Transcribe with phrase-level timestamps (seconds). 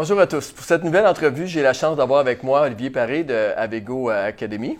[0.00, 0.52] Bonjour à tous.
[0.52, 4.78] Pour cette nouvelle entrevue, j'ai la chance d'avoir avec moi Olivier Paré de Avego Academy.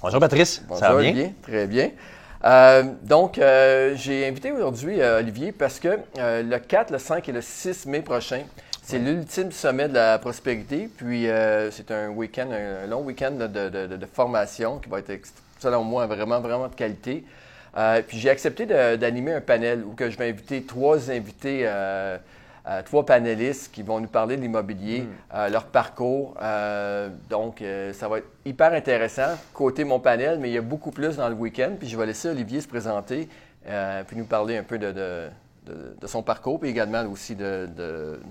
[0.00, 0.62] Bonjour Patrice.
[0.66, 1.32] Bonjour ça va bien?
[1.42, 1.90] Très bien.
[2.42, 7.32] Euh, donc, euh, j'ai invité aujourd'hui euh, Olivier parce que le 4, le 5 et
[7.32, 8.44] le 6 mai prochain,
[8.82, 10.88] c'est l'ultime sommet de la prospérité.
[10.96, 11.26] Puis,
[11.70, 15.12] c'est un week-end, un, long week-end de, de, formation qui va être,
[15.58, 17.22] selon moi, vraiment, vraiment de qualité.
[18.08, 21.68] puis, j'ai accepté d'animer un panel où que je vais inviter trois invités
[22.68, 25.08] euh, trois panélistes qui vont nous parler de l'immobilier, hmm.
[25.34, 26.34] euh, leur parcours.
[26.40, 27.62] Euh, donc,
[27.92, 31.28] ça va être hyper intéressant côté mon panel, mais il y a beaucoup plus dans
[31.28, 31.72] le week-end.
[31.78, 33.28] Puis je vais laisser Olivier se présenter,
[34.06, 35.28] puis nous parler un peu de, de,
[36.06, 37.68] son parcours, puis également aussi de,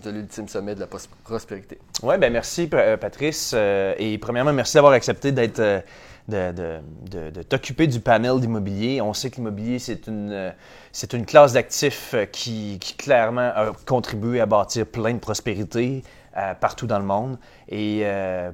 [0.05, 1.80] l'ultime sommet de la prospérité.
[2.04, 3.54] Oui, bien merci Patrice.
[3.54, 5.84] et premièrement, merci d'avoir accepté d'être
[6.27, 9.01] de, t'occuper du panel d'immobilier.
[9.01, 14.45] On sait que l'immobilier, c'est une, euh, classe d'actifs euh, qui, clairement a contribué à
[14.45, 16.04] bâtir plein de prospérité
[16.38, 17.38] euh, partout dans le monde.
[17.70, 18.04] Et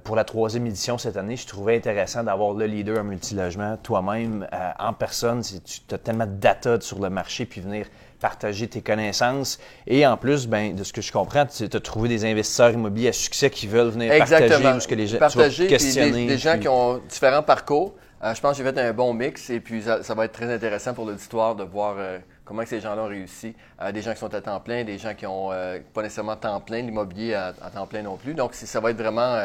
[0.03, 4.47] pour la troisième édition cette année, je trouvais intéressant d'avoir le leader en multilogement, toi-même,
[4.77, 5.41] en personne.
[5.41, 7.87] Tu as tellement de data sur le marché, puis venir
[8.19, 9.59] partager tes connaissances.
[9.85, 13.09] Et en plus, ben, de ce que je comprends, tu as trouvé des investisseurs immobiliers
[13.09, 16.27] à succès qui veulent venir partager ce que les gens partager, questionner.
[16.27, 17.93] Des, gens qui ont différents parcours.
[18.23, 20.51] Euh, je pense que j'ai fait un bon mix et puis ça, va être très
[20.51, 23.55] intéressant pour l'auditoire de voir euh, comment ces gens-là ont réussi.
[23.79, 25.49] Euh, des gens qui sont à temps plein, des gens qui n'ont
[25.93, 28.33] pas nécessairement temps plein, l'immobilier à, temps plein non plus.
[28.33, 29.37] Donc, ça va être vraiment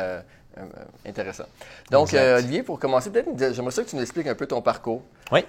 [1.06, 1.44] intéressant.
[1.90, 5.02] Donc, Olivier, pour commencer, peut-être, j'aimerais ça que tu nous expliques un peu ton parcours.
[5.30, 5.44] Oui.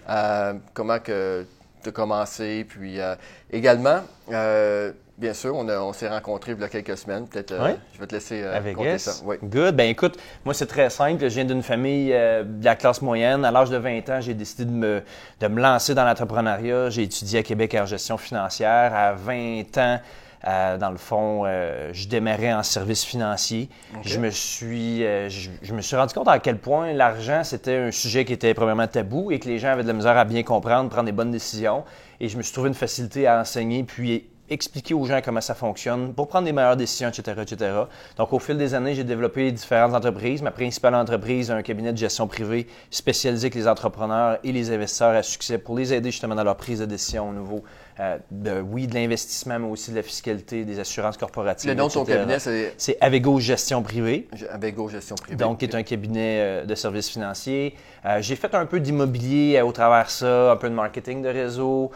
[0.74, 1.46] comment que
[1.84, 2.66] de commencer.
[2.68, 3.16] Puis euh,
[3.52, 4.00] également,
[4.32, 7.28] euh, bien sûr, on, s'est rencontrés il y a quelques semaines.
[7.28, 9.14] Peut-être, euh, je vais te laisser raconter ça.
[9.24, 9.38] Oui.
[9.44, 9.76] Good.
[9.76, 11.22] Ben écoute, moi, c'est très simple.
[11.22, 13.46] Je viens d'une famille de la classe moyenne.
[13.46, 15.02] À l'âge de 20 ans, j'ai décidé de me,
[15.40, 16.90] de me lancer dans l'entrepreneuriat.
[16.90, 18.94] J'ai étudié à Québec en gestion financière.
[18.94, 20.00] À 20 ans,
[20.46, 23.70] euh, dans le fond, euh, je démarrais en service financier.
[24.04, 27.92] Je, me suis, euh, je, me suis rendu compte à quel point l'argent, c'était un
[27.92, 30.44] sujet qui était premièrement tabou et que les gens avaient de la misère à bien
[30.44, 31.84] comprendre, prendre des bonnes décisions.
[32.20, 35.56] Et je me suis trouvé une facilité à enseigner, puis expliquer aux gens comment ça
[35.56, 37.72] fonctionne pour prendre des meilleures décisions, etc., etc.
[38.18, 40.42] Donc, au fil des années, j'ai développé différentes entreprises.
[40.42, 45.16] Ma principale entreprise, un cabinet de gestion privée spécialisé avec les entrepreneurs et les investisseurs
[45.16, 47.64] à succès pour les aider justement dans leur prise de décision au niveau
[48.00, 51.70] euh, de, oui, de l'investissement, mais aussi de la fiscalité, des assurances corporatives.
[51.70, 52.74] Le nom de ton cabinet, c'est.
[52.78, 54.28] C'est Avego Gestion Privée.
[54.50, 55.38] Avego Gestion Privée.
[55.38, 57.76] Donc, qui est un cabinet euh, de services financiers.
[58.06, 61.30] Euh, j'ai fait un peu d'immobilier au travers de ça, un peu de marketing de
[61.30, 61.92] réseau.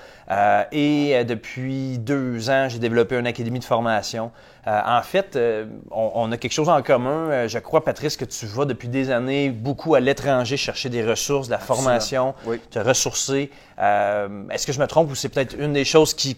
[0.71, 4.31] et depuis deux ans, j'ai développé une académie de formation
[4.69, 5.39] en fait,
[5.91, 7.47] on, a quelque chose en commun.
[7.47, 11.47] Je crois, Patrice, que tu vas depuis des années beaucoup à l'étranger chercher des ressources,
[11.47, 12.35] de la formation,
[12.69, 13.49] te ressourcer.
[13.77, 16.35] Est-ce que je me trompe ou c'est peut-être une des choses qui,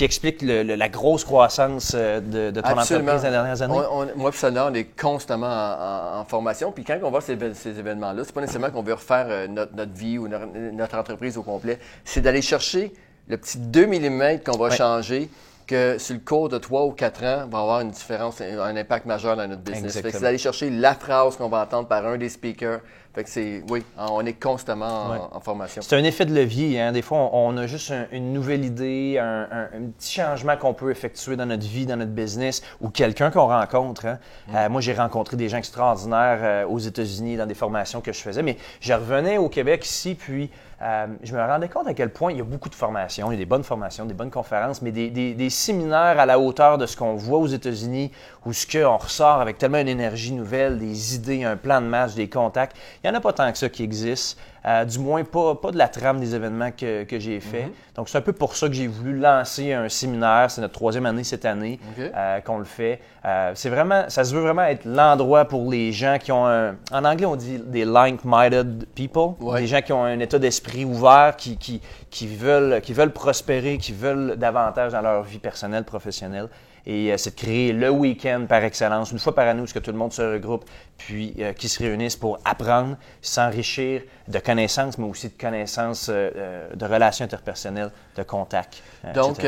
[0.00, 3.74] explique la grosse croissance de, ton entreprise dans les dernières années?
[4.16, 6.72] moi, personnellement, on est constamment en, formation.
[6.72, 10.18] Puis quand on voit ces, ces événements-là, c'est pas nécessairement qu'on veut refaire notre, vie
[10.18, 11.78] ou notre, entreprise au complet.
[12.04, 12.92] C'est d'aller chercher
[13.28, 15.28] le petit 2 mm qu'on va changer
[15.66, 19.06] que sur le cours de 3 ou 4 ans, va avoir une différence, un impact
[19.06, 19.92] majeur dans notre business.
[19.92, 22.80] c'est d'aller chercher la phrase qu'on va entendre par un des speakers.
[23.14, 25.82] Fait que c'est, oui, on est constamment en, formation.
[25.82, 26.80] C'est un effet de levier.
[26.80, 26.90] Hein.
[26.90, 31.46] Des fois, on, a juste une nouvelle idée, un, petit changement qu'on peut effectuer dans
[31.46, 34.06] notre vie, dans notre business, ou quelqu'un qu'on rencontre.
[34.06, 34.18] Hein.
[34.48, 34.56] Mm.
[34.56, 38.18] Euh, moi, j'ai rencontré des gens extraordinaires euh, aux États-Unis dans des formations que je
[38.18, 40.50] faisais, mais je revenais au Québec ici, puis
[40.82, 43.34] euh, je me rendais compte à quel point il y a beaucoup de formations, il
[43.34, 46.86] y a des bonnes formations, des bonnes conférences, mais des, séminaires à la hauteur de
[46.86, 48.10] ce qu'on voit aux États-Unis,
[48.44, 52.14] où ce qu'on ressort avec tellement une énergie nouvelle, des idées, un plan de match,
[52.14, 52.76] des contacts.
[53.04, 54.38] Il n'y en a pas tant que ça qui existe.
[54.64, 57.64] Euh, du moins, pas, pas de la trame des événements que, que j'ai fait.
[57.64, 57.72] Mhm.
[57.96, 60.50] Donc, c'est un peu pour ça que j'ai voulu lancer un séminaire.
[60.50, 63.02] C'est notre troisième année cette année euh, qu'on le fait.
[63.26, 66.76] Euh, c'est vraiment, ça se veut vraiment être l'endroit pour les gens qui ont un,
[66.92, 71.34] en anglais, on dit des like-minded people, des gens qui ont un état d'esprit ouvert,
[71.36, 76.48] qui, qui, qui, veulent, qui veulent prospérer, qui veulent davantage dans leur vie personnelle, professionnelle.
[76.86, 79.78] Et euh, c'est de créer le week-end par excellence, une fois par année, où que
[79.78, 80.64] tout le monde se regroupe,
[80.98, 86.68] puis euh, qui se réunissent pour apprendre, s'enrichir de connaissances, mais aussi de connaissances euh,
[86.74, 88.82] de relations interpersonnelles, de contacts.
[89.14, 89.46] Donc,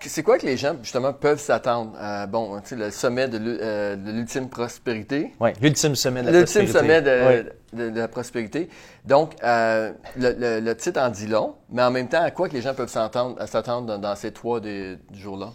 [0.00, 1.92] c'est quoi que les gens, justement, peuvent s'attendre?
[2.28, 3.38] bon, tu sais, le sommet de
[4.10, 5.32] l'ultime prospérité?
[5.40, 6.72] Oui, l'ultime sommet de la prospérité.
[6.72, 8.68] L'ultime sommet de, de, la prospérité.
[9.04, 12.62] Donc, euh, le, titre en dit long, mais en même temps, à quoi que les
[12.62, 15.52] gens peuvent s'attendre dans, ces trois des, jours-là?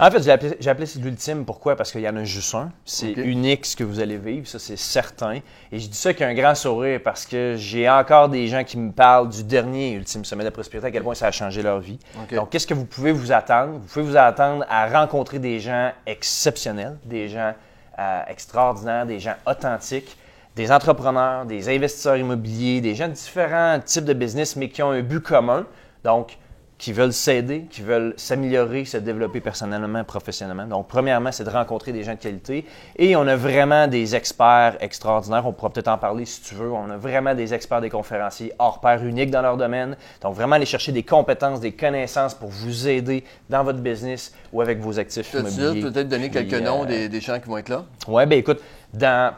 [0.00, 1.44] En fait, j'ai appelé, appelé l'ultime.
[1.44, 1.76] Pourquoi?
[1.76, 2.70] Parce qu'il y en a juste un.
[2.84, 5.40] C'est unique ce que vous allez vivre, ça c'est certain.
[5.72, 8.78] Et je dis ça avec un grand sourire parce que j'ai encore des gens qui
[8.78, 11.62] me parlent du dernier ultime sommet de la prospérité, à quel point ça a changé
[11.62, 11.98] leur vie.
[12.32, 13.72] Donc, qu'est-ce que vous pouvez vous attendre?
[13.72, 17.54] Vous pouvez vous attendre à rencontrer des gens exceptionnels, des gens
[17.98, 20.16] euh, extraordinaires, des gens authentiques,
[20.56, 24.90] des entrepreneurs, des investisseurs immobiliers, des gens de différents types de business, mais qui ont
[24.90, 25.66] un but commun.
[26.02, 26.38] Donc,
[26.78, 30.66] qui veulent s'aider, qui veulent s'améliorer, se développer personnellement, professionnellement.
[30.66, 32.66] Donc, premièrement, c'est de rencontrer des gens de qualité.
[32.96, 35.46] Et on a vraiment des experts extraordinaires.
[35.46, 36.70] On pourra peut-être en parler si tu veux.
[36.70, 39.96] On a vraiment des experts, des conférenciers hors pair uniques dans leur domaine.
[40.20, 44.60] Donc, vraiment aller chercher des compétences, des connaissances pour vous aider dans votre business ou
[44.60, 45.80] avec vos actifs immobiliers.
[45.80, 47.86] Tu peut-être donner quelques noms euh, des, des gens qui vont être là?
[48.06, 48.60] Oui, bien écoute,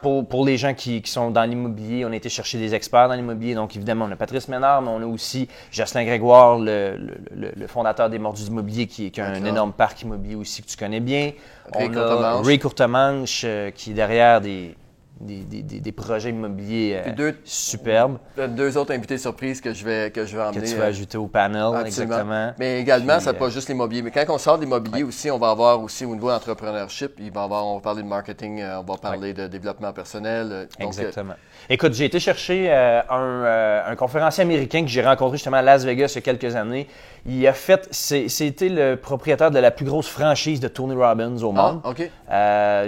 [0.02, 3.54] pour, les gens qui, sont dans l'immobilier, on a été chercher des experts dans l'immobilier.
[3.54, 8.18] Donc, évidemment, on a Patrice Ménard, mais on a aussi Jocelyn Grégoire, le, fondateur des
[8.18, 11.32] Mordus Immobiliers, qui, qui a un énorme parc immobilier aussi que tu connais bien.
[11.74, 14.74] on a Ray Courtemanche, euh, qui est derrière des,
[15.20, 18.18] des, projets immobiliers euh, superbes.
[18.36, 20.60] Deux autres invités surprises que je vais, que je vais emmener.
[20.60, 22.52] Que tu vas euh, ajouter au panel, exactement.
[22.58, 24.02] Mais également, ça n'est pas euh, juste l'immobilier.
[24.02, 27.32] Mais quand on sort de l'immobilier aussi, on va avoir aussi au niveau entrepreneurship, il
[27.32, 30.68] va avoir, on va parler de marketing, on va parler de développement personnel.
[30.78, 31.34] exactement.
[31.68, 36.12] Écoute, j'ai été chercher un, un, conférencier américain que j'ai rencontré justement à Las Vegas
[36.12, 36.86] il y a quelques années.
[37.26, 41.52] Il a fait, c'était le propriétaire de la plus grosse franchise de Tony Robbins au
[41.56, 41.80] ah, monde.
[41.84, 42.10] Ah, OK.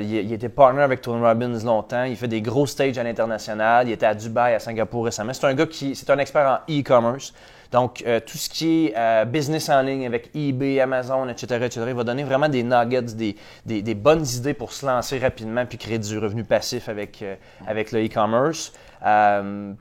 [0.02, 2.04] il, était partner avec Tony Robbins longtemps.
[2.04, 3.88] Il fait des gros stages à l'international.
[3.88, 5.32] Il était à Dubaï, à Singapour récemment.
[5.32, 7.32] C'est un gars qui, c'est un expert en e-commerce.
[7.72, 11.82] Donc, euh, tout ce qui est euh, business en ligne avec eBay, Amazon, etc., etc.,
[11.88, 15.78] il va donner vraiment des nuggets, des, des, bonnes idées pour se lancer rapidement puis
[15.78, 17.36] créer du revenu passif avec, euh,
[17.68, 18.72] avec le e-commerce.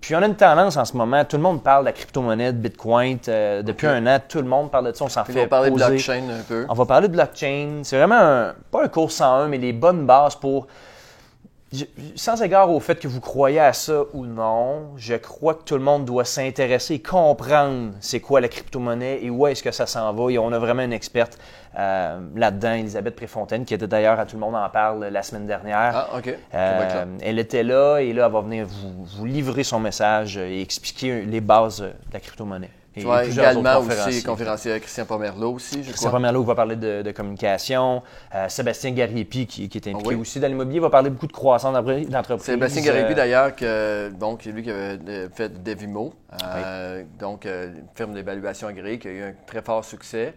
[0.01, 2.53] puis on a une tendance en ce moment, tout le monde parle de la crypto-monnaie,
[2.53, 3.17] de Bitcoin.
[3.25, 5.71] depuis un an, tout le monde parle de ça, on s'en fait On va parler
[5.71, 6.65] de blockchain un peu.
[6.69, 7.79] On va parler de blockchain.
[7.83, 10.67] C'est vraiment, pas un cours 101, mais les bonnes bases pour
[12.15, 15.75] sans égard au fait que vous croyez à ça ou non, je crois que tout
[15.75, 19.85] le monde doit s'intéresser et comprendre c'est quoi la crypto-monnaie et où est-ce que ça
[19.85, 20.31] s'en va.
[20.31, 21.37] Et on a vraiment une experte
[21.77, 25.45] euh, là-dedans, Elisabeth Préfontaine, qui était d'ailleurs à Tout le monde en parle la semaine
[25.45, 26.07] dernière.
[26.11, 26.33] Ah, OK.
[26.53, 30.61] Euh, elle était là et là, elle va venir vous, vous livrer son message et
[30.61, 32.71] expliquer les bases de la crypto-monnaie.
[32.93, 38.01] Tu vois, également aussi conférencier Christian Pomerleau aussi, je Christian Pomerleau va parler de, communication.
[38.33, 42.45] Euh, Sébastien Gariepi, qui, est impliqué aussi dans l'immobilier, va parler beaucoup de croissance d'entreprise.
[42.45, 46.13] Sébastien Gariepi, euh, d'ailleurs, que, donc, lui qui avait fait Devimo,
[46.43, 50.33] euh, donc une firme d'évaluation agréée qui a eu un très fort succès.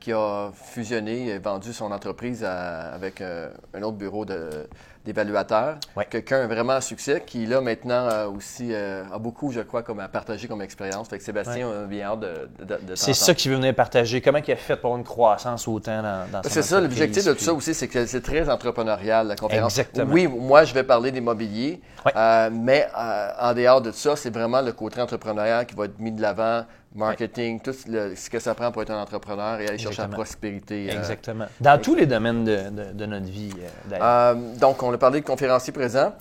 [0.00, 4.68] Qui a fusionné et vendu son entreprise avec un autre bureau de,
[5.08, 5.78] d'évaluateur.
[6.10, 10.00] Quelqu'un vraiment à succès qui, là, maintenant, euh, aussi euh, a beaucoup, je crois, comme
[10.00, 11.08] à partager comme expérience.
[11.08, 14.20] Fait que Sébastien a bien hâte de, de, C'est ça qu'il veut venir partager.
[14.20, 17.44] Comment il a fait pour une croissance autant dans, dans C'est ça, l'objectif de tout
[17.44, 19.78] ça aussi, c'est que c'est très entrepreneurial, la conférence.
[19.78, 20.12] Exactement.
[20.12, 21.80] Oui, moi, je vais parler d'immobilier,
[22.14, 26.12] euh, mais en dehors de ça, c'est vraiment le côté entrepreneurial qui va être mis
[26.12, 26.64] de l'avant
[26.94, 30.88] marketing, tout ce que ça prend pour être un entrepreneur et aller chercher la prospérité.
[30.90, 31.46] Euh, Exactement.
[31.60, 34.06] Dans tous les domaines de, notre vie, euh, d'ailleurs.
[34.06, 36.12] Euh, donc, on a parlé de conférenciers présents.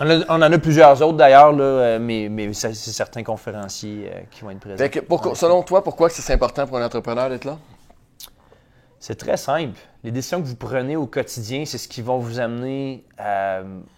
[0.00, 1.52] On, en a plusieurs autres d'ailleurs,
[2.00, 5.34] mais, mais c'est certains conférenciers qui vont être présents.
[5.34, 7.58] selon toi, pourquoi c'est important pour un entrepreneur d'être là?
[9.00, 9.78] C'est très simple.
[10.02, 13.04] Les décisions que vous prenez au quotidien, c'est ce qui va vous amener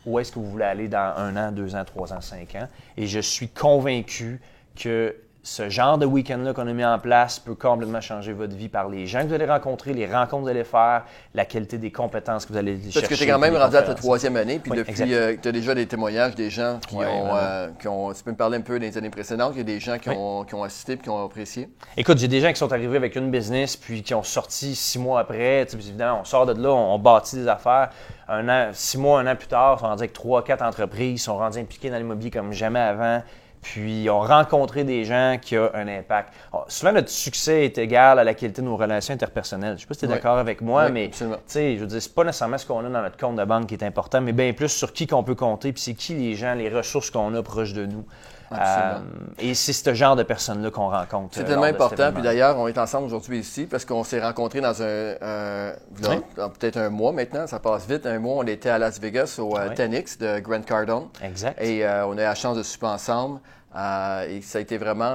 [0.06, 2.68] où est-ce que vous voulez aller dans un an, deux ans, trois ans, cinq ans.
[2.96, 4.40] Et je suis convaincu
[4.80, 8.68] que ce genre de week-end-là qu'on a mis en place peut complètement changer votre vie
[8.68, 11.04] par les gens que vous allez rencontrer, les rencontres que vous allez faire,
[11.34, 13.00] la qualité des compétences que vous allez chercher.
[13.00, 15.48] Parce que tu es quand même rendu à ta troisième année, puis depuis, euh, tu
[15.48, 18.58] as déjà des témoignages des gens qui, ont, euh, qui, ont, Tu peux me parler
[18.58, 20.92] un peu des années précédentes, il y a des gens qui, ont, qui ont, assisté
[20.92, 21.70] et qui ont apprécié?
[21.96, 24.98] Écoute, j'ai des gens qui sont arrivés avec une business, puis qui ont sorti six
[24.98, 25.62] mois après.
[25.72, 27.90] évidemment, on sort de là, on, bâtit des affaires.
[28.28, 31.20] Un an, six mois, un an plus tard, ils sont rendus avec trois, quatre entreprises,
[31.20, 33.22] ils sont rendus impliqués dans l'immobilier comme jamais avant
[33.62, 36.32] puis ont rencontré des gens qui ont un impact.
[36.52, 39.70] Oh, souvent, notre succès est égal à la qualité de nos relations interpersonnelles.
[39.70, 42.14] Je ne sais pas si tu es d'accord avec moi, mais je veux dire, c'est
[42.14, 44.52] pas nécessairement ce qu'on a dans notre compte de banque qui est important, mais bien
[44.52, 47.42] plus sur qui qu'on peut compter, puis c'est qui les gens, les ressources qu'on a
[47.42, 48.04] proches de nous.
[48.52, 48.98] Euh,
[49.38, 51.34] et c'est ce genre de personnes-là qu'on rencontre.
[51.34, 52.12] C'est euh, tellement important.
[52.12, 56.90] Puis d'ailleurs, on est ensemble aujourd'hui ici parce qu'on s'est rencontrés dans un, peut-être un
[56.90, 58.06] mois maintenant, ça passe vite.
[58.06, 61.08] Un mois, on était à Las Vegas au euh, Tenix de Grant Cardone.
[61.22, 61.60] Exact.
[61.62, 63.40] Et on a eu la chance de souper ensemble.
[63.74, 65.14] et ça a été vraiment,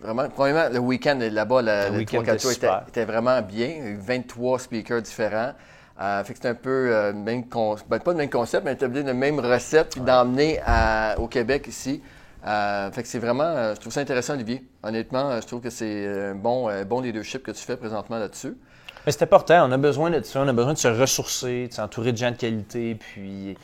[0.00, 3.66] vraiment, premièrement, le week-end là-bas, le, le 3 4 était, était, vraiment bien.
[3.66, 5.52] Il y a eu 23 speakers différents.
[6.00, 7.44] Euh, fait que c'est un peu euh, même
[7.88, 10.58] ben, pas le même concept, mais établir la même recette puis d'emmener
[11.18, 12.02] au Québec ici.
[12.46, 14.64] Euh, fait que c'est vraiment, euh, je trouve ça intéressant, Olivier.
[14.82, 18.56] Honnêtement, euh, je trouve que c'est un bon, leadership que tu fais présentement là-dessus.
[19.06, 21.72] Mais c'est important, on a besoin de ça, on a besoin de se ressourcer, de
[21.72, 23.56] s'entourer de gens de qualité, puis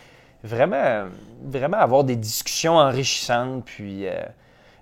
[0.43, 1.07] vraiment,
[1.45, 3.65] vraiment avoir des discussions enrichissantes.
[3.65, 4.07] Puis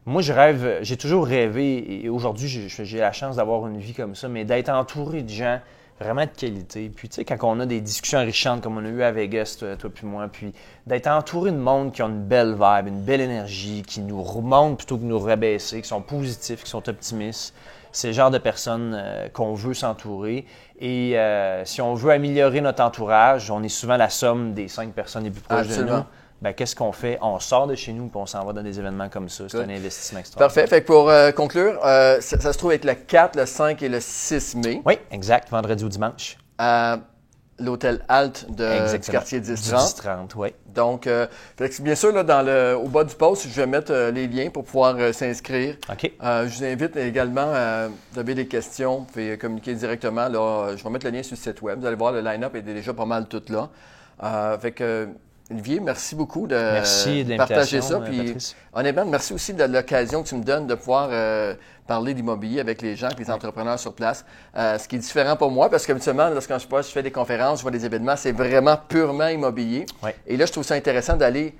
[0.06, 4.14] moi, je rêve, j'ai toujours rêvé, et aujourd'hui, j'ai la chance d'avoir une vie comme
[4.14, 5.60] ça, mais d'être entouré de gens
[6.00, 6.90] vraiment de qualité.
[6.94, 9.56] Puis tu sais, quand on a des discussions enrichissantes comme on a eu à Vegas,
[9.58, 10.52] toi, toi puis moi, puis
[10.86, 14.76] d'être entouré de monde qui ont une belle vibe, une belle énergie, qui nous remontent
[14.76, 17.54] plutôt que nous rabaisser, qui sont positifs, qui sont optimistes.
[17.92, 20.44] C'est le genre de personnes euh, qu'on veut s'entourer.
[20.78, 24.92] Et euh, si on veut améliorer notre entourage, on est souvent la somme des cinq
[24.92, 26.02] personnes les plus proches de nous.
[26.46, 27.18] Ben, qu'est-ce qu'on fait?
[27.22, 29.46] On sort de chez nous et on s'en va dans des événements comme ça.
[29.48, 30.46] C'est un investissement extraordinaire.
[30.54, 30.68] Parfait.
[30.68, 33.82] Fait que pour euh, conclure, euh, ça, ça se trouve être le 4, le 5
[33.82, 35.50] et le 6 mai Oui, exact.
[35.50, 36.36] Vendredi ou dimanche.
[36.56, 36.98] à
[37.58, 40.30] l'hôtel Alt de, du quartier Du 1030.
[40.30, 40.50] 10-30, oui.
[40.68, 41.26] Donc, euh,
[41.56, 44.12] fait que bien sûr, là, dans le, au bas du post, je vais mettre euh,
[44.12, 45.74] les liens pour pouvoir euh, s'inscrire.
[45.90, 46.12] OK.
[46.22, 47.50] Je vous invite également,
[48.12, 50.28] vous avez des questions, vous pouvez communiquer directement.
[50.28, 51.80] Là, je vais mettre le lien sur le site web.
[51.80, 53.68] Vous allez voir, le line-up est déjà pas mal tout là.
[54.60, 55.08] Fait que,
[55.50, 57.94] Olivier, merci beaucoup de Merci de partager ça.
[57.94, 58.56] euh, Puis, Patrice.
[58.72, 61.54] honnêtement, merci aussi de l'occasion que tu me donnes de pouvoir euh,
[61.86, 64.24] parler d'immobilier avec les gens, avec les entrepreneurs sur place.
[64.56, 67.12] Euh, ce qui est différent pour moi, parce qu'habituellement, lorsque je, passe, je fais des
[67.12, 69.86] conférences, je vois des événements, c'est vraiment purement immobilier.
[70.26, 71.54] Et là, je trouve ça intéressant d'aller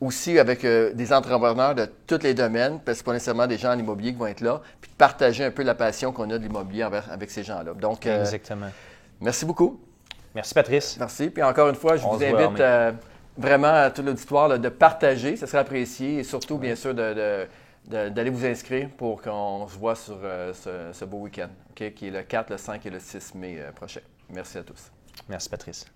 [0.00, 3.72] aussi avec euh, des entrepreneurs de tous les domaines, parce que pas nécessairement des gens
[3.72, 6.38] en immobilier qui vont être là, puis de partager un peu la passion qu'on a
[6.38, 7.72] de l'immobilier avec ces gens-là.
[7.74, 8.66] Donc, Exactement.
[9.20, 9.80] merci beaucoup.
[10.34, 10.96] Merci, Patrice.
[10.98, 11.28] Merci.
[11.28, 12.58] Puis encore une fois, je On vous invite
[13.36, 17.46] vraiment à tout l'auditoire de partager, ce serait apprécié, et surtout, bien sûr, de-
[17.88, 22.08] d'aller vous inscrire pour qu'on se voit sur euh, ce, ce beau week-end, OK, qui
[22.08, 24.00] est le 4, le 5 et le 6 mai euh, prochain.
[24.30, 24.90] Merci à tous.
[25.28, 25.86] Merci, Patrice.